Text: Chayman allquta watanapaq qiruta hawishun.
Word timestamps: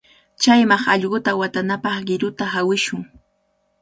Chayman 0.41 0.83
allquta 0.93 1.31
watanapaq 1.39 1.97
qiruta 2.07 2.45
hawishun. 2.53 3.01